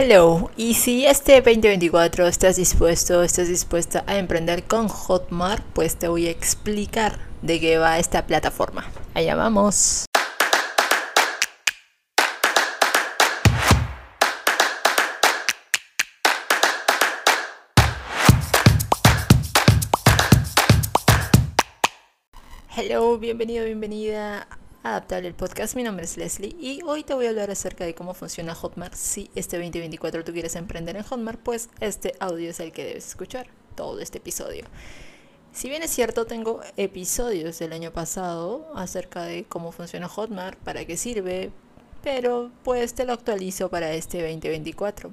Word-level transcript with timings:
Hello, 0.00 0.48
y 0.56 0.74
si 0.74 1.06
este 1.06 1.40
2024 1.40 2.28
estás 2.28 2.54
dispuesto, 2.54 3.24
estás 3.24 3.48
dispuesta 3.48 4.04
a 4.06 4.16
emprender 4.18 4.62
con 4.62 4.86
Hotmart, 4.86 5.64
pues 5.72 5.96
te 5.96 6.06
voy 6.06 6.28
a 6.28 6.30
explicar 6.30 7.18
de 7.42 7.58
qué 7.58 7.78
va 7.78 7.98
esta 7.98 8.24
plataforma. 8.24 8.86
Allá 9.14 9.34
vamos. 9.34 10.04
Hello, 22.76 23.18
bienvenido, 23.18 23.64
bienvenida 23.64 24.46
Adaptable 24.84 25.26
el 25.26 25.34
podcast. 25.34 25.74
Mi 25.74 25.82
nombre 25.82 26.04
es 26.04 26.16
Leslie 26.16 26.54
y 26.60 26.82
hoy 26.86 27.02
te 27.02 27.12
voy 27.12 27.26
a 27.26 27.30
hablar 27.30 27.50
acerca 27.50 27.84
de 27.84 27.96
cómo 27.96 28.14
funciona 28.14 28.54
Hotmart. 28.54 28.94
Si 28.94 29.28
este 29.34 29.56
2024 29.56 30.22
tú 30.22 30.32
quieres 30.32 30.54
emprender 30.54 30.96
en 30.96 31.02
Hotmart, 31.02 31.40
pues 31.40 31.68
este 31.80 32.14
audio 32.20 32.50
es 32.50 32.60
el 32.60 32.70
que 32.70 32.84
debes 32.84 33.08
escuchar, 33.08 33.48
todo 33.74 33.98
este 33.98 34.18
episodio. 34.18 34.66
Si 35.52 35.68
bien 35.68 35.82
es 35.82 35.90
cierto, 35.90 36.26
tengo 36.26 36.60
episodios 36.76 37.58
del 37.58 37.72
año 37.72 37.92
pasado 37.92 38.70
acerca 38.76 39.24
de 39.24 39.44
cómo 39.44 39.72
funciona 39.72 40.06
Hotmart, 40.06 40.56
para 40.60 40.84
qué 40.84 40.96
sirve, 40.96 41.50
pero 42.04 42.52
pues 42.62 42.94
te 42.94 43.04
lo 43.04 43.14
actualizo 43.14 43.68
para 43.70 43.92
este 43.92 44.22
2024. 44.22 45.10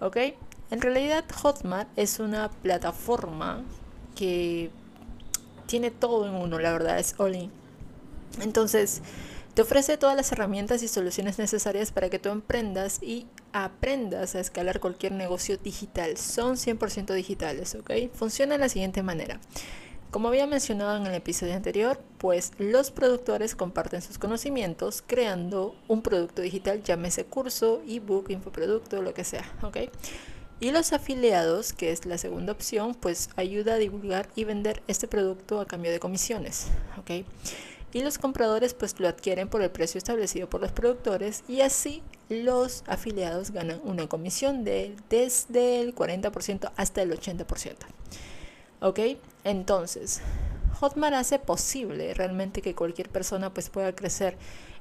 ¿Ok? 0.00 0.16
En 0.70 0.80
realidad 0.82 1.24
Hotmart 1.40 1.88
es 1.96 2.20
una 2.20 2.50
plataforma 2.50 3.64
que 4.14 4.70
tiene 5.66 5.90
todo 5.90 6.26
en 6.26 6.34
uno, 6.34 6.58
la 6.58 6.72
verdad 6.72 6.98
es 6.98 7.14
all 7.18 7.34
in 7.34 7.59
entonces, 8.40 9.02
te 9.54 9.62
ofrece 9.62 9.96
todas 9.96 10.16
las 10.16 10.30
herramientas 10.30 10.82
y 10.82 10.88
soluciones 10.88 11.38
necesarias 11.38 11.90
para 11.90 12.08
que 12.08 12.18
tú 12.18 12.28
emprendas 12.28 13.02
y 13.02 13.26
aprendas 13.52 14.34
a 14.34 14.40
escalar 14.40 14.78
cualquier 14.78 15.12
negocio 15.12 15.56
digital. 15.56 16.16
Son 16.16 16.56
100% 16.56 17.12
digitales, 17.14 17.74
¿ok? 17.74 17.90
Funciona 18.12 18.52
de 18.52 18.58
la 18.58 18.68
siguiente 18.68 19.02
manera. 19.02 19.40
Como 20.10 20.28
había 20.28 20.46
mencionado 20.46 20.96
en 20.96 21.06
el 21.06 21.14
episodio 21.14 21.54
anterior, 21.54 22.00
pues 22.18 22.52
los 22.58 22.90
productores 22.90 23.54
comparten 23.54 24.02
sus 24.02 24.18
conocimientos 24.18 25.02
creando 25.06 25.76
un 25.86 26.02
producto 26.02 26.42
digital, 26.42 26.82
llámese 26.82 27.24
curso, 27.24 27.80
ebook, 27.86 28.30
infoproducto, 28.30 29.02
lo 29.02 29.14
que 29.14 29.24
sea, 29.24 29.44
¿ok? 29.62 29.76
Y 30.58 30.72
los 30.72 30.92
afiliados, 30.92 31.72
que 31.72 31.90
es 31.90 32.06
la 32.06 32.18
segunda 32.18 32.52
opción, 32.52 32.94
pues 32.94 33.30
ayuda 33.36 33.74
a 33.74 33.78
divulgar 33.78 34.28
y 34.34 34.44
vender 34.44 34.82
este 34.88 35.08
producto 35.08 35.60
a 35.60 35.66
cambio 35.66 35.90
de 35.90 36.00
comisiones, 36.00 36.66
¿ok? 36.98 37.24
Y 37.92 38.02
los 38.02 38.18
compradores 38.18 38.74
pues 38.74 38.98
lo 39.00 39.08
adquieren 39.08 39.48
por 39.48 39.62
el 39.62 39.70
precio 39.70 39.98
establecido 39.98 40.48
por 40.48 40.60
los 40.60 40.72
productores 40.72 41.42
y 41.48 41.60
así 41.60 42.02
los 42.28 42.84
afiliados 42.86 43.50
ganan 43.50 43.80
una 43.84 44.08
comisión 44.08 44.64
de 44.64 44.94
desde 45.08 45.80
el 45.80 45.94
40% 45.94 46.72
hasta 46.76 47.02
el 47.02 47.12
80%. 47.12 47.76
¿Ok? 48.80 49.00
Entonces, 49.44 50.20
Hotmart 50.80 51.14
hace 51.14 51.38
posible 51.38 52.14
realmente 52.14 52.62
que 52.62 52.74
cualquier 52.74 53.08
persona 53.08 53.52
pues 53.52 53.68
pueda 53.68 53.94
crecer 53.94 54.36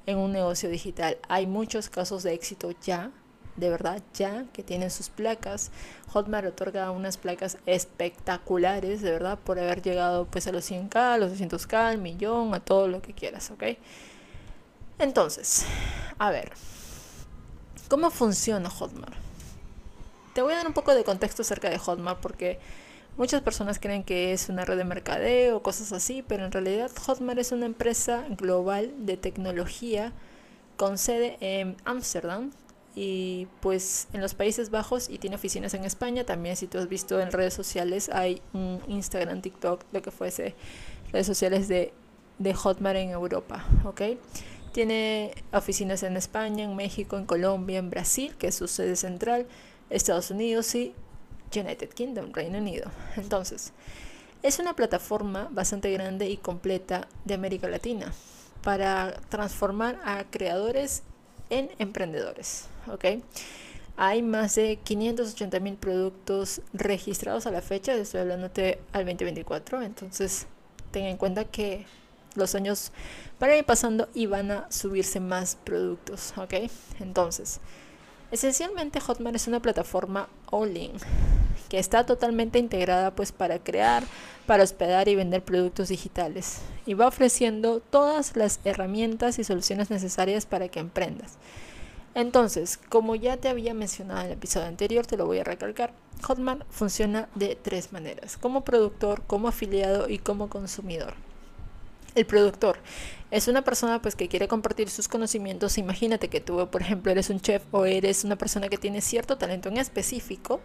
en 0.05 0.17
un 0.17 0.31
negocio 0.31 0.69
digital. 0.69 1.17
Hay 1.27 1.47
muchos 1.47 1.89
casos 1.89 2.23
de 2.23 2.33
éxito 2.33 2.71
ya 2.81 3.11
de 3.59 3.69
verdad 3.69 4.01
ya 4.13 4.45
que 4.53 4.63
tienen 4.63 4.89
sus 4.89 5.09
placas. 5.09 5.71
Hotmart 6.07 6.47
otorga 6.47 6.91
unas 6.91 7.17
placas 7.17 7.57
espectaculares, 7.65 9.01
de 9.01 9.11
verdad, 9.11 9.37
por 9.37 9.59
haber 9.59 9.81
llegado 9.81 10.25
pues 10.25 10.47
a 10.47 10.51
los 10.51 10.69
100k, 10.69 10.95
a 10.95 11.17
los 11.17 11.33
200k, 11.33 11.73
al 11.73 11.97
millón, 11.97 12.53
a 12.53 12.59
todo 12.59 12.87
lo 12.87 13.01
que 13.01 13.13
quieras, 13.13 13.51
¿ok? 13.51 13.63
Entonces, 14.97 15.65
a 16.17 16.29
ver, 16.31 16.51
¿cómo 17.87 18.11
funciona 18.11 18.69
Hotmart? 18.69 19.15
Te 20.33 20.41
voy 20.41 20.53
a 20.53 20.57
dar 20.57 20.67
un 20.67 20.73
poco 20.73 20.93
de 20.93 21.03
contexto 21.03 21.41
acerca 21.41 21.69
de 21.69 21.77
Hotmart 21.77 22.19
porque 22.19 22.59
muchas 23.17 23.41
personas 23.41 23.79
creen 23.79 24.03
que 24.03 24.33
es 24.33 24.49
una 24.49 24.65
red 24.65 24.77
de 24.77 24.83
mercadeo 24.83 25.61
cosas 25.61 25.91
así, 25.93 26.23
pero 26.27 26.45
en 26.45 26.51
realidad 26.51 26.91
Hotmart 27.05 27.39
es 27.39 27.51
una 27.51 27.65
empresa 27.65 28.25
global 28.29 28.93
de 28.99 29.17
tecnología 29.17 30.13
con 30.79 30.97
sede 30.97 31.37
en 31.41 31.75
Ámsterdam, 31.83 32.51
y 32.95 33.47
pues 33.61 34.07
en 34.13 34.21
los 34.21 34.33
Países 34.33 34.69
Bajos 34.69 35.09
y 35.09 35.17
tiene 35.19 35.35
oficinas 35.35 35.73
en 35.73 35.85
España. 35.85 36.25
También 36.25 36.55
si 36.55 36.67
tú 36.67 36.77
has 36.77 36.89
visto 36.89 37.19
en 37.19 37.31
redes 37.31 37.53
sociales 37.53 38.09
hay 38.09 38.41
un 38.53 38.81
Instagram, 38.87 39.41
TikTok, 39.41 39.83
lo 39.91 40.01
que 40.01 40.11
fuese, 40.11 40.55
redes 41.11 41.27
sociales 41.27 41.67
de, 41.67 41.93
de 42.39 42.53
Hotmart 42.53 42.97
en 42.97 43.11
Europa, 43.11 43.65
¿ok? 43.85 44.01
Tiene 44.73 45.33
oficinas 45.51 46.03
en 46.03 46.15
España, 46.15 46.63
en 46.63 46.75
México, 46.75 47.17
en 47.17 47.25
Colombia, 47.25 47.79
en 47.79 47.89
Brasil, 47.89 48.35
que 48.37 48.47
es 48.47 48.55
su 48.55 48.67
sede 48.67 48.95
central, 48.95 49.47
Estados 49.89 50.29
Unidos 50.29 50.73
y 50.75 50.93
United 51.55 51.89
Kingdom, 51.89 52.31
Reino 52.31 52.59
Unido. 52.59 52.91
Entonces, 53.17 53.73
es 54.43 54.59
una 54.59 54.75
plataforma 54.75 55.49
bastante 55.51 55.91
grande 55.91 56.29
y 56.29 56.37
completa 56.37 57.07
de 57.25 57.33
América 57.33 57.67
Latina 57.67 58.13
para 58.63 59.13
transformar 59.29 59.99
a 60.03 60.23
creadores 60.29 61.03
en 61.49 61.69
emprendedores. 61.79 62.67
¿ok? 62.87 63.05
Hay 63.97 64.21
más 64.21 64.55
de 64.55 64.77
580 64.77 65.59
mil 65.59 65.75
productos 65.75 66.61
registrados 66.73 67.45
a 67.45 67.51
la 67.51 67.61
fecha, 67.61 67.93
estoy 67.93 68.21
hablándote 68.21 68.79
al 68.93 69.05
2024, 69.05 69.81
entonces 69.81 70.47
ten 70.91 71.05
en 71.05 71.17
cuenta 71.17 71.43
que 71.43 71.85
los 72.35 72.55
años 72.55 72.91
van 73.39 73.49
a 73.49 73.57
ir 73.57 73.65
pasando 73.65 74.07
y 74.13 74.27
van 74.27 74.51
a 74.51 74.71
subirse 74.71 75.19
más 75.19 75.57
productos, 75.57 76.33
¿ok? 76.37 76.53
Entonces, 76.99 77.59
esencialmente 78.31 78.99
Hotmart 78.99 79.35
es 79.35 79.47
una 79.47 79.61
plataforma 79.61 80.29
all-in 80.51 80.93
que 81.69 81.79
está 81.79 82.05
totalmente 82.05 82.57
integrada 82.59 83.11
pues 83.11 83.31
para 83.31 83.59
crear, 83.59 84.03
para 84.47 84.63
hospedar 84.63 85.07
y 85.07 85.15
vender 85.15 85.43
productos 85.43 85.89
digitales 85.89 86.59
y 86.85 86.95
va 86.95 87.07
ofreciendo 87.07 87.79
todas 87.79 88.35
las 88.35 88.59
herramientas 88.65 89.37
y 89.39 89.43
soluciones 89.43 89.89
necesarias 89.89 90.45
para 90.45 90.67
que 90.69 90.79
emprendas. 90.79 91.37
Entonces, 92.15 92.79
como 92.89 93.15
ya 93.15 93.37
te 93.37 93.49
había 93.49 93.73
mencionado 93.73 94.21
en 94.21 94.25
el 94.27 94.33
episodio 94.33 94.67
anterior, 94.67 95.05
te 95.05 95.15
lo 95.15 95.27
voy 95.27 95.39
a 95.39 95.43
recalcar. 95.43 95.93
Hotmart 96.23 96.65
funciona 96.71 97.29
de 97.35 97.55
tres 97.55 97.93
maneras, 97.93 98.35
como 98.35 98.63
productor, 98.63 99.21
como 99.27 99.47
afiliado 99.47 100.09
y 100.09 100.17
como 100.17 100.49
consumidor. 100.49 101.13
El 102.15 102.25
productor 102.25 102.79
es 103.31 103.47
una 103.47 103.63
persona 103.63 104.01
pues 104.01 104.15
que 104.15 104.27
quiere 104.27 104.47
compartir 104.47 104.89
sus 104.89 105.07
conocimientos. 105.07 105.77
Imagínate 105.77 106.29
que 106.29 106.41
tú, 106.41 106.67
por 106.69 106.81
ejemplo, 106.81 107.11
eres 107.11 107.29
un 107.29 107.39
chef 107.39 107.63
o 107.71 107.85
eres 107.85 108.23
una 108.23 108.37
persona 108.37 108.69
que 108.69 108.77
tiene 108.77 109.01
cierto 109.01 109.37
talento 109.37 109.69
en 109.69 109.77
específico 109.77 110.61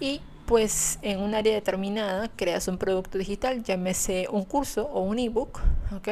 y 0.00 0.20
pues 0.46 0.98
en 1.02 1.20
un 1.20 1.34
área 1.34 1.54
determinada 1.54 2.30
creas 2.36 2.68
un 2.68 2.76
producto 2.76 3.16
digital, 3.16 3.62
llámese 3.62 4.26
un 4.30 4.44
curso 4.44 4.90
o 4.92 5.00
un 5.00 5.18
ebook, 5.18 5.60
¿ok? 5.96 6.08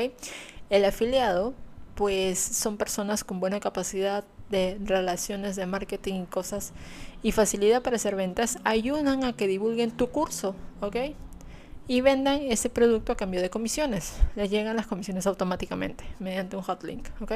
El 0.71 0.85
afiliado 0.87 1.53
pues 1.95 2.39
son 2.39 2.79
personas 2.79 3.25
con 3.25 3.41
buena 3.41 3.61
capacidad 3.61 4.25
de 4.51 4.79
relaciones 4.83 5.57
de 5.57 5.67
marketing 5.67 6.23
y 6.23 6.27
cosas 6.27 6.73
y 7.23 7.33
facilidad 7.33 7.83
para 7.83 7.97
hacer 7.97 8.17
ventas 8.17 8.59
ayudan 8.65 9.25
a 9.25 9.35
que 9.35 9.47
divulguen 9.47 9.91
tu 9.91 10.09
curso, 10.09 10.55
¿ok? 10.81 10.97
Y 11.89 12.01
vendan 12.01 12.43
ese 12.43 12.71
producto 12.71 13.13
a 13.13 13.17
cambio 13.17 13.43
de 13.43 13.51
comisiones. 13.51 14.15
Les 14.37 14.51
llegan 14.51 14.77
las 14.77 14.87
comisiones 14.87 15.27
automáticamente 15.27 16.05
mediante 16.21 16.57
un 16.57 16.63
hotlink, 16.63 17.09
¿ok? 17.21 17.33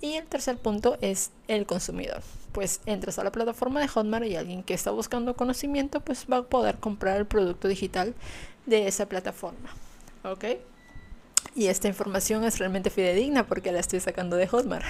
Y 0.00 0.14
el 0.14 0.26
tercer 0.26 0.58
punto 0.58 0.96
es 1.00 1.32
el 1.48 1.66
consumidor. 1.66 2.22
Pues 2.52 2.80
entras 2.86 3.18
a 3.18 3.24
la 3.24 3.32
plataforma 3.32 3.80
de 3.80 3.88
Hotmart 3.88 4.26
y 4.26 4.36
alguien 4.36 4.62
que 4.62 4.74
está 4.74 4.90
buscando 4.90 5.34
conocimiento 5.34 6.00
pues 6.00 6.26
va 6.30 6.38
a 6.38 6.42
poder 6.42 6.76
comprar 6.78 7.16
el 7.16 7.26
producto 7.26 7.66
digital 7.66 8.14
de 8.66 8.86
esa 8.86 9.06
plataforma, 9.06 9.70
¿ok? 10.24 10.44
Y 11.54 11.66
esta 11.66 11.88
información 11.88 12.44
es 12.44 12.58
realmente 12.58 12.90
fidedigna 12.90 13.46
porque 13.46 13.72
la 13.72 13.80
estoy 13.80 14.00
sacando 14.00 14.36
de 14.36 14.46
Hotmart. 14.46 14.86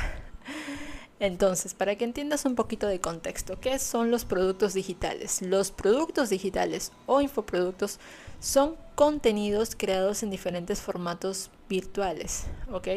Entonces, 1.21 1.75
para 1.75 1.97
que 1.97 2.05
entiendas 2.05 2.45
un 2.45 2.55
poquito 2.55 2.87
de 2.87 3.01
contexto, 3.01 3.59
¿qué 3.61 3.79
son 3.79 4.11
los 4.11 4.25
productos 4.25 4.75
digitales? 4.75 5.43
Los 5.43 5.73
productos 5.73 6.31
digitales 6.31 6.93
o 7.07 7.21
infoproductos 7.21 7.99
son 8.41 8.77
contenidos 8.95 9.75
creados 9.77 10.23
en 10.23 10.31
diferentes 10.31 10.81
formatos 10.81 11.51
virtuales, 11.69 12.45
¿ok? 12.71 12.89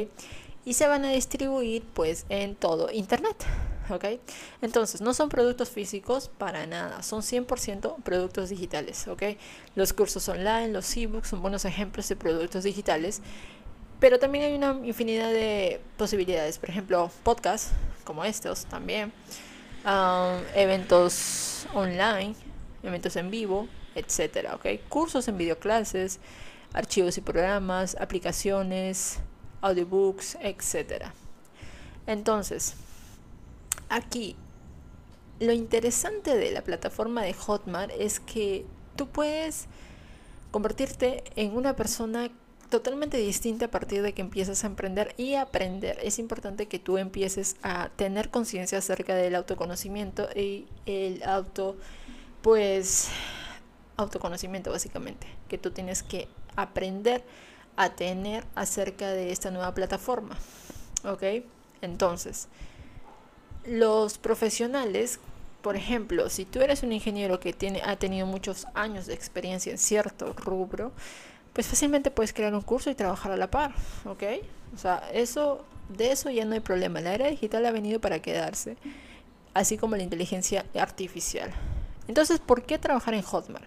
Y 0.65 0.73
se 0.73 0.87
van 0.87 1.03
a 1.03 1.09
distribuir 1.09 1.83
pues 1.95 2.27
en 2.29 2.53
todo 2.53 2.91
Internet, 2.91 3.37
¿ok? 3.89 4.05
Entonces, 4.61 5.01
no 5.01 5.15
son 5.15 5.29
productos 5.29 5.71
físicos 5.71 6.29
para 6.37 6.67
nada, 6.67 7.01
son 7.01 7.23
100% 7.23 8.03
productos 8.03 8.49
digitales, 8.49 9.07
¿ok? 9.07 9.23
Los 9.73 9.93
cursos 9.93 10.29
online, 10.29 10.67
los 10.67 10.95
ebooks 10.95 11.29
son 11.29 11.41
buenos 11.41 11.65
ejemplos 11.65 12.07
de 12.07 12.15
productos 12.15 12.63
digitales 12.63 13.23
pero 14.01 14.17
también 14.17 14.45
hay 14.45 14.55
una 14.55 14.79
infinidad 14.83 15.31
de 15.31 15.79
posibilidades. 15.95 16.57
Por 16.57 16.71
ejemplo, 16.71 17.11
podcasts 17.21 17.69
como 18.11 18.25
estos 18.25 18.65
también. 18.65 19.13
Um, 19.85 20.43
eventos 20.53 21.65
online, 21.73 22.35
eventos 22.83 23.15
en 23.15 23.31
vivo, 23.31 23.69
etcétera, 23.95 24.55
¿ok? 24.55 24.65
Cursos 24.89 25.29
en 25.29 25.37
videoclases, 25.37 26.19
archivos 26.73 27.17
y 27.17 27.21
programas, 27.21 27.95
aplicaciones, 28.01 29.19
audiobooks, 29.61 30.37
etcétera. 30.41 31.13
Entonces, 32.05 32.73
aquí 33.87 34.35
lo 35.39 35.53
interesante 35.53 36.35
de 36.35 36.51
la 36.51 36.63
plataforma 36.63 37.23
de 37.23 37.33
Hotmart 37.33 37.93
es 37.97 38.19
que 38.19 38.65
tú 38.97 39.07
puedes 39.07 39.67
convertirte 40.51 41.23
en 41.37 41.55
una 41.55 41.77
persona 41.77 42.29
totalmente 42.71 43.17
distinta 43.17 43.65
a 43.65 43.67
partir 43.69 44.01
de 44.01 44.13
que 44.13 44.21
empiezas 44.21 44.63
a 44.63 44.67
emprender 44.67 45.13
y 45.17 45.35
aprender. 45.35 45.99
Es 46.01 46.17
importante 46.17 46.67
que 46.67 46.79
tú 46.79 46.97
empieces 46.97 47.57
a 47.61 47.89
tener 47.89 48.31
conciencia 48.31 48.79
acerca 48.79 49.13
del 49.13 49.35
autoconocimiento 49.35 50.27
y 50.33 50.65
el 50.85 51.21
auto, 51.23 51.75
pues, 52.41 53.09
autoconocimiento 53.97 54.71
básicamente, 54.71 55.27
que 55.49 55.57
tú 55.57 55.71
tienes 55.71 56.01
que 56.01 56.29
aprender 56.55 57.23
a 57.75 57.89
tener 57.89 58.45
acerca 58.55 59.09
de 59.11 59.31
esta 59.31 59.51
nueva 59.51 59.73
plataforma. 59.73 60.37
¿Ok? 61.03 61.23
Entonces, 61.81 62.47
los 63.65 64.17
profesionales, 64.17 65.19
por 65.61 65.75
ejemplo, 65.75 66.29
si 66.29 66.45
tú 66.45 66.61
eres 66.61 66.83
un 66.83 66.93
ingeniero 66.93 67.41
que 67.41 67.51
tiene, 67.51 67.81
ha 67.83 67.97
tenido 67.97 68.25
muchos 68.25 68.65
años 68.75 69.07
de 69.07 69.13
experiencia 69.13 69.73
en 69.73 69.77
cierto 69.77 70.33
rubro, 70.33 70.93
pues 71.53 71.67
fácilmente 71.67 72.11
puedes 72.11 72.33
crear 72.33 72.53
un 72.53 72.61
curso 72.61 72.89
y 72.89 72.95
trabajar 72.95 73.31
a 73.31 73.37
la 73.37 73.51
par, 73.51 73.73
¿ok? 74.05 74.23
O 74.73 74.77
sea, 74.77 75.03
eso, 75.13 75.65
de 75.89 76.11
eso 76.11 76.29
ya 76.29 76.45
no 76.45 76.53
hay 76.53 76.59
problema. 76.61 77.01
La 77.01 77.13
era 77.13 77.27
digital 77.27 77.65
ha 77.65 77.71
venido 77.71 77.99
para 77.99 78.21
quedarse, 78.21 78.77
así 79.53 79.77
como 79.77 79.97
la 79.97 80.03
inteligencia 80.03 80.65
artificial. 80.75 81.51
Entonces, 82.07 82.39
¿por 82.39 82.63
qué 82.63 82.77
trabajar 82.77 83.13
en 83.13 83.21
Hotmart? 83.21 83.65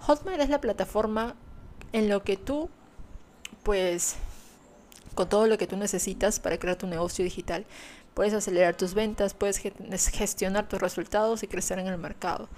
Hotmart 0.00 0.40
es 0.40 0.48
la 0.48 0.60
plataforma 0.60 1.36
en 1.92 2.08
lo 2.08 2.22
que 2.22 2.36
tú, 2.36 2.68
pues, 3.62 4.16
con 5.14 5.28
todo 5.28 5.46
lo 5.46 5.58
que 5.58 5.66
tú 5.66 5.76
necesitas 5.76 6.40
para 6.40 6.58
crear 6.58 6.76
tu 6.76 6.86
negocio 6.86 7.24
digital, 7.24 7.64
puedes 8.14 8.34
acelerar 8.34 8.76
tus 8.76 8.94
ventas, 8.94 9.34
puedes 9.34 9.58
gestionar 9.58 10.68
tus 10.68 10.80
resultados 10.80 11.42
y 11.42 11.46
crecer 11.46 11.78
en 11.78 11.86
el 11.86 11.98
mercado. 11.98 12.48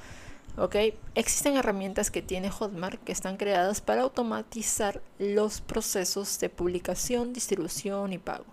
¿Ok? 0.57 0.77
Existen 1.15 1.57
herramientas 1.57 2.11
que 2.11 2.23
tiene 2.23 2.51
Hotmart 2.51 3.03
que 3.03 3.13
están 3.13 3.37
creadas 3.37 3.81
para 3.81 4.03
automatizar 4.03 5.01
los 5.19 5.61
procesos 5.61 6.39
de 6.41 6.49
publicación, 6.49 7.33
distribución 7.33 8.13
y 8.13 8.19
pago, 8.19 8.47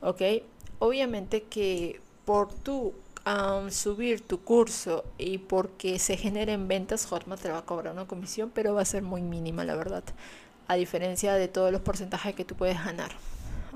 ¿ok? 0.00 0.22
Obviamente 0.78 1.42
que 1.44 2.00
por 2.24 2.52
tu 2.52 2.94
subir 3.70 4.20
tu 4.20 4.40
curso 4.42 5.04
y 5.16 5.38
porque 5.38 5.98
se 5.98 6.16
generen 6.16 6.68
ventas, 6.68 7.06
Hotmart 7.06 7.40
te 7.40 7.50
va 7.50 7.58
a 7.58 7.64
cobrar 7.64 7.94
una 7.94 8.06
comisión, 8.06 8.50
pero 8.54 8.74
va 8.74 8.82
a 8.82 8.84
ser 8.84 9.02
muy 9.02 9.22
mínima, 9.22 9.64
la 9.64 9.76
verdad, 9.76 10.04
a 10.68 10.74
diferencia 10.74 11.32
de 11.34 11.48
todos 11.48 11.72
los 11.72 11.80
porcentajes 11.80 12.34
que 12.34 12.44
tú 12.44 12.54
puedes 12.54 12.82
ganar, 12.84 13.12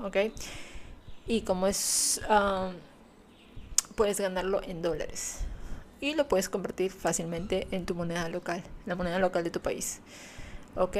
¿ok? 0.03 0.17
Y 1.25 1.41
como 1.41 1.65
es, 1.67 2.21
puedes 3.95 4.19
ganarlo 4.19 4.61
en 4.63 4.81
dólares, 4.81 5.39
y 6.01 6.15
lo 6.15 6.27
puedes 6.27 6.49
convertir 6.49 6.91
fácilmente 6.91 7.67
en 7.71 7.85
tu 7.85 7.95
moneda 7.95 8.29
local, 8.29 8.63
la 8.85 8.95
moneda 8.95 9.19
local 9.19 9.43
de 9.43 9.51
tu 9.51 9.59
país. 9.59 9.99
¿Ok? 10.75 10.97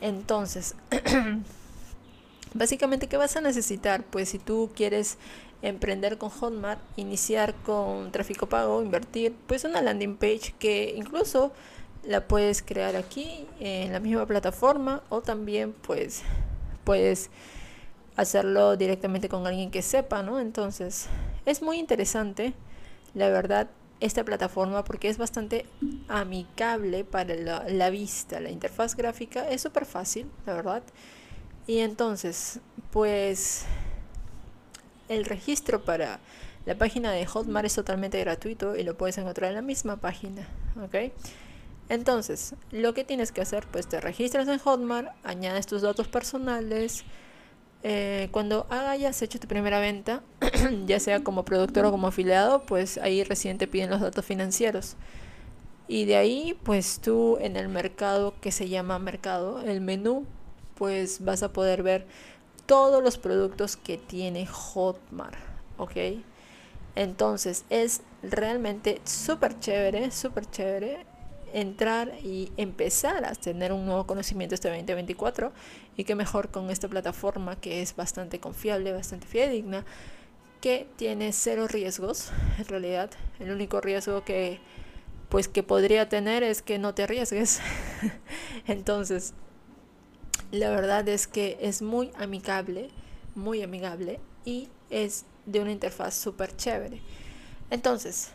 Entonces, 0.00 0.74
básicamente, 2.54 3.08
¿qué 3.08 3.16
vas 3.16 3.36
a 3.36 3.40
necesitar? 3.40 4.04
Pues 4.04 4.28
si 4.28 4.38
tú 4.38 4.70
quieres 4.74 5.18
emprender 5.62 6.18
con 6.18 6.30
Hotmart, 6.30 6.80
iniciar 6.96 7.54
con 7.54 8.12
tráfico 8.12 8.48
pago, 8.48 8.82
invertir, 8.82 9.34
pues 9.46 9.64
una 9.64 9.82
landing 9.82 10.16
page 10.16 10.54
que 10.58 10.94
incluso 10.96 11.52
la 12.04 12.26
puedes 12.26 12.62
crear 12.62 12.96
aquí 12.96 13.46
en 13.60 13.92
la 13.92 14.00
misma 14.00 14.24
plataforma 14.24 15.02
o 15.08 15.20
también 15.20 15.72
pues 15.72 16.22
puedes 16.84 17.30
hacerlo 18.16 18.76
directamente 18.76 19.28
con 19.28 19.46
alguien 19.46 19.70
que 19.70 19.82
sepa, 19.82 20.22
¿no? 20.22 20.40
Entonces, 20.40 21.06
es 21.44 21.62
muy 21.62 21.78
interesante, 21.78 22.52
la 23.14 23.28
verdad, 23.28 23.68
esta 24.00 24.24
plataforma 24.24 24.84
porque 24.84 25.08
es 25.08 25.18
bastante 25.18 25.66
amigable 26.08 27.04
para 27.04 27.34
la, 27.34 27.90
vista. 27.90 28.40
La 28.40 28.50
interfaz 28.50 28.94
gráfica 28.94 29.48
es 29.48 29.62
súper 29.62 29.86
fácil, 29.86 30.30
la 30.46 30.54
verdad. 30.54 30.82
Y 31.66 31.78
entonces, 31.78 32.60
pues 32.92 33.64
el 35.08 35.24
registro 35.24 35.84
para 35.84 36.20
la 36.64 36.76
página 36.76 37.12
de 37.12 37.26
Hotmart 37.26 37.66
es 37.66 37.74
totalmente 37.74 38.20
gratuito 38.20 38.76
y 38.76 38.84
lo 38.84 38.96
puedes 38.96 39.18
encontrar 39.18 39.50
en 39.50 39.56
la 39.56 39.62
misma 39.62 39.96
página, 39.96 40.46
¿ok? 40.82 41.12
Entonces, 41.88 42.54
lo 42.70 42.92
que 42.92 43.04
tienes 43.04 43.32
que 43.32 43.40
hacer, 43.40 43.66
pues 43.70 43.88
te 43.88 44.00
registras 44.00 44.46
en 44.48 44.58
Hotmart, 44.58 45.08
añades 45.24 45.66
tus 45.66 45.82
datos 45.82 46.08
personales, 46.08 47.04
eh, 47.82 48.28
cuando 48.32 48.66
hayas 48.70 49.22
hecho 49.22 49.38
tu 49.38 49.46
primera 49.46 49.78
venta, 49.80 50.22
ya 50.86 50.98
sea 51.00 51.22
como 51.22 51.44
productor 51.44 51.86
o 51.86 51.90
como 51.90 52.08
afiliado, 52.08 52.62
pues 52.62 52.98
ahí 52.98 53.22
recién 53.24 53.58
te 53.58 53.66
piden 53.66 53.90
los 53.90 54.00
datos 54.00 54.24
financieros. 54.24 54.96
Y 55.86 56.04
de 56.04 56.16
ahí, 56.16 56.58
pues 56.64 57.00
tú 57.00 57.38
en 57.40 57.56
el 57.56 57.68
mercado 57.68 58.34
que 58.40 58.52
se 58.52 58.68
llama 58.68 58.98
mercado, 58.98 59.62
el 59.62 59.80
menú, 59.80 60.26
pues 60.74 61.24
vas 61.24 61.42
a 61.42 61.52
poder 61.52 61.82
ver 61.82 62.06
todos 62.66 63.02
los 63.02 63.16
productos 63.16 63.76
que 63.76 63.96
tiene 63.96 64.46
Hotmart, 64.46 65.38
¿ok? 65.78 65.96
Entonces 66.94 67.64
es 67.70 68.02
realmente 68.22 69.00
súper 69.04 69.58
chévere, 69.60 70.10
súper 70.10 70.50
chévere 70.50 71.06
entrar 71.52 72.14
y 72.22 72.52
empezar 72.56 73.24
a 73.24 73.34
tener 73.34 73.72
un 73.72 73.86
nuevo 73.86 74.06
conocimiento 74.06 74.54
este 74.54 74.68
2024 74.68 75.52
y 75.96 76.04
que 76.04 76.14
mejor 76.14 76.50
con 76.50 76.70
esta 76.70 76.88
plataforma 76.88 77.56
que 77.56 77.82
es 77.82 77.96
bastante 77.96 78.40
confiable, 78.40 78.92
bastante 78.92 79.26
fidedigna, 79.26 79.84
que 80.60 80.86
tiene 80.96 81.32
cero 81.32 81.68
riesgos 81.68 82.30
en 82.58 82.64
realidad. 82.66 83.10
El 83.38 83.50
único 83.50 83.80
riesgo 83.80 84.24
que 84.24 84.60
pues 85.28 85.46
que 85.48 85.62
podría 85.62 86.08
tener 86.08 86.42
es 86.42 86.62
que 86.62 86.78
no 86.78 86.94
te 86.94 87.02
arriesgues. 87.02 87.60
Entonces, 88.66 89.34
la 90.50 90.70
verdad 90.70 91.06
es 91.08 91.26
que 91.26 91.58
es 91.60 91.82
muy 91.82 92.10
amigable, 92.18 92.88
muy 93.34 93.62
amigable 93.62 94.20
y 94.44 94.68
es 94.90 95.26
de 95.46 95.60
una 95.60 95.72
interfaz 95.72 96.14
súper 96.14 96.56
chévere. 96.56 97.00
Entonces, 97.70 98.30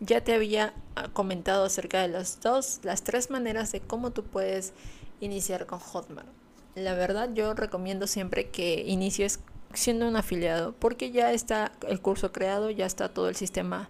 ya 0.00 0.22
te 0.22 0.34
había 0.34 0.74
ah, 0.96 1.08
comentado 1.12 1.64
acerca 1.64 2.02
de 2.02 2.08
las 2.08 2.40
dos, 2.40 2.80
las 2.82 3.02
tres 3.02 3.30
maneras 3.30 3.72
de 3.72 3.80
cómo 3.80 4.10
tú 4.10 4.24
puedes 4.24 4.72
iniciar 5.20 5.66
con 5.66 5.78
Hotmart. 5.78 6.28
La 6.74 6.94
verdad 6.94 7.30
yo 7.34 7.54
recomiendo 7.54 8.06
siempre 8.06 8.50
que 8.50 8.84
inicies 8.86 9.40
siendo 9.72 10.08
un 10.08 10.16
afiliado 10.16 10.74
porque 10.78 11.10
ya 11.10 11.32
está 11.32 11.72
el 11.88 12.00
curso 12.00 12.32
creado, 12.32 12.70
ya 12.70 12.86
está 12.86 13.08
todo 13.08 13.28
el 13.28 13.36
sistema 13.36 13.88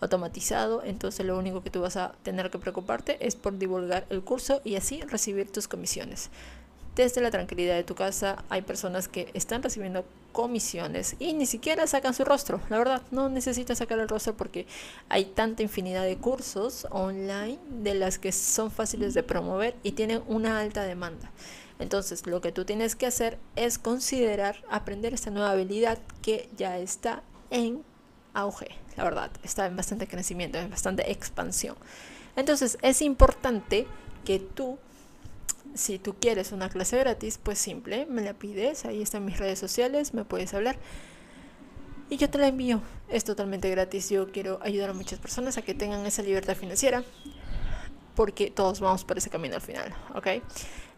automatizado, 0.00 0.82
entonces 0.84 1.24
lo 1.24 1.38
único 1.38 1.62
que 1.62 1.70
tú 1.70 1.80
vas 1.80 1.96
a 1.96 2.14
tener 2.22 2.50
que 2.50 2.58
preocuparte 2.58 3.24
es 3.26 3.36
por 3.36 3.56
divulgar 3.56 4.06
el 4.10 4.22
curso 4.22 4.60
y 4.64 4.74
así 4.74 5.00
recibir 5.02 5.50
tus 5.50 5.68
comisiones 5.68 6.30
desde 6.96 7.20
la 7.20 7.30
tranquilidad 7.30 7.74
de 7.74 7.84
tu 7.84 7.94
casa 7.94 8.44
hay 8.48 8.62
personas 8.62 9.08
que 9.08 9.30
están 9.34 9.62
recibiendo 9.62 10.04
comisiones 10.32 11.16
y 11.18 11.32
ni 11.32 11.46
siquiera 11.46 11.86
sacan 11.86 12.14
su 12.14 12.24
rostro. 12.24 12.60
La 12.68 12.78
verdad, 12.78 13.02
no 13.10 13.28
necesitas 13.28 13.78
sacar 13.78 13.98
el 13.98 14.08
rostro 14.08 14.36
porque 14.36 14.66
hay 15.08 15.24
tanta 15.24 15.62
infinidad 15.62 16.04
de 16.04 16.16
cursos 16.16 16.86
online 16.90 17.58
de 17.68 17.94
las 17.94 18.18
que 18.18 18.32
son 18.32 18.70
fáciles 18.70 19.14
de 19.14 19.22
promover 19.22 19.74
y 19.82 19.92
tienen 19.92 20.22
una 20.26 20.60
alta 20.60 20.82
demanda. 20.82 21.30
Entonces, 21.78 22.26
lo 22.26 22.40
que 22.40 22.52
tú 22.52 22.64
tienes 22.64 22.94
que 22.94 23.06
hacer 23.06 23.38
es 23.56 23.78
considerar 23.78 24.62
aprender 24.70 25.14
esta 25.14 25.30
nueva 25.30 25.50
habilidad 25.50 25.98
que 26.22 26.48
ya 26.56 26.78
está 26.78 27.22
en 27.50 27.82
auge. 28.32 28.68
La 28.96 29.04
verdad, 29.04 29.30
está 29.42 29.66
en 29.66 29.76
bastante 29.76 30.06
crecimiento, 30.06 30.58
en 30.58 30.70
bastante 30.70 31.10
expansión. 31.10 31.76
Entonces, 32.36 32.78
es 32.82 33.02
importante 33.02 33.86
que 34.24 34.38
tú 34.38 34.78
si 35.74 35.98
tú 35.98 36.14
quieres 36.18 36.52
una 36.52 36.68
clase 36.68 36.98
gratis, 36.98 37.38
pues 37.42 37.58
simple, 37.58 38.06
me 38.06 38.22
la 38.22 38.34
pides, 38.34 38.84
ahí 38.84 39.02
están 39.02 39.24
mis 39.24 39.38
redes 39.38 39.58
sociales, 39.58 40.14
me 40.14 40.24
puedes 40.24 40.54
hablar 40.54 40.76
y 42.10 42.16
yo 42.16 42.30
te 42.30 42.38
la 42.38 42.48
envío. 42.48 42.80
Es 43.08 43.24
totalmente 43.24 43.70
gratis. 43.70 44.10
Yo 44.10 44.30
quiero 44.30 44.58
ayudar 44.62 44.90
a 44.90 44.92
muchas 44.92 45.18
personas 45.18 45.58
a 45.58 45.62
que 45.62 45.74
tengan 45.74 46.04
esa 46.06 46.22
libertad 46.22 46.56
financiera 46.56 47.02
porque 48.14 48.50
todos 48.50 48.80
vamos 48.80 49.04
por 49.04 49.18
ese 49.18 49.30
camino 49.30 49.56
al 49.56 49.60
final, 49.60 49.94
¿ok? 50.14 50.28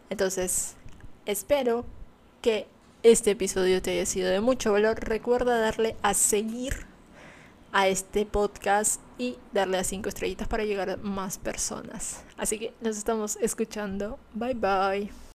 Entonces, 0.09 0.75
espero 1.25 1.85
que 2.41 2.67
este 3.03 3.31
episodio 3.31 3.81
te 3.81 3.91
haya 3.91 4.05
sido 4.05 4.29
de 4.29 4.41
mucho 4.41 4.71
valor. 4.71 4.99
Recuerda 4.99 5.59
darle 5.59 5.95
a 6.01 6.13
seguir 6.13 6.85
a 7.77 7.87
este 7.87 8.25
podcast 8.25 8.99
y 9.19 9.37
darle 9.53 9.77
a 9.77 9.83
cinco 9.83 10.09
estrellitas 10.09 10.47
para 10.47 10.65
llegar 10.65 10.89
a 10.89 10.97
más 10.97 11.37
personas. 11.37 12.23
Así 12.35 12.57
que 12.57 12.73
nos 12.81 12.97
estamos 12.97 13.37
escuchando. 13.39 14.17
Bye 14.33 14.55
bye. 14.55 15.26